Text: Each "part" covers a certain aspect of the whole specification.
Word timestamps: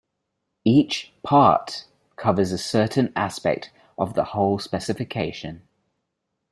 Each 0.65 1.13
"part" 1.21 1.85
covers 2.15 2.51
a 2.51 2.57
certain 2.57 3.13
aspect 3.15 3.71
of 3.99 4.15
the 4.15 4.23
whole 4.23 4.57
specification. 4.57 5.67